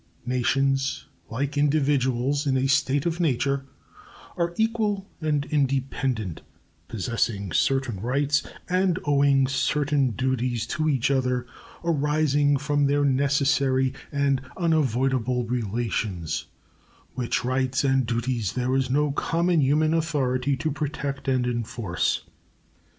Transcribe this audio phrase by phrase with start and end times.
[0.25, 3.67] Nations, like individuals in a state of nature,
[4.35, 6.41] are equal and independent,
[6.87, 11.45] possessing certain rights and owing certain duties to each other,
[11.85, 16.45] arising from their necessary and unavoidable relations;
[17.13, 22.23] which rights and duties there is no common human authority to protect and enforce.